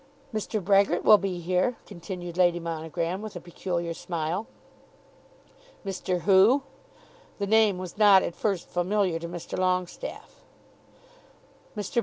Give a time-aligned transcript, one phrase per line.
[0.33, 0.59] "Mr.
[0.59, 4.47] Brehgert will be here," continued Lady Monogram with a peculiar smile.
[5.85, 6.21] "Mr.
[6.21, 6.63] who?"
[7.37, 9.59] The name was not at first familiar to Mr.
[9.59, 10.43] Longestaffe.
[11.77, 11.99] "Mr.